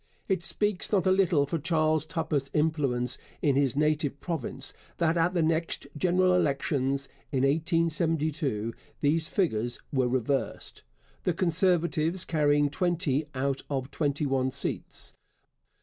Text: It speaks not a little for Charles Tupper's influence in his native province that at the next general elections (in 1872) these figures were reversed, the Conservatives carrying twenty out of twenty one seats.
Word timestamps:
It 0.27 0.41
speaks 0.43 0.91
not 0.91 1.05
a 1.05 1.11
little 1.11 1.45
for 1.45 1.59
Charles 1.59 2.07
Tupper's 2.07 2.49
influence 2.55 3.19
in 3.43 3.55
his 3.55 3.75
native 3.75 4.19
province 4.19 4.73
that 4.97 5.15
at 5.15 5.35
the 5.35 5.43
next 5.43 5.85
general 5.95 6.33
elections 6.33 7.07
(in 7.31 7.43
1872) 7.43 8.73
these 9.01 9.29
figures 9.29 9.77
were 9.93 10.07
reversed, 10.09 10.81
the 11.23 11.33
Conservatives 11.33 12.25
carrying 12.25 12.67
twenty 12.71 13.27
out 13.35 13.61
of 13.69 13.91
twenty 13.91 14.25
one 14.25 14.49
seats. 14.49 15.13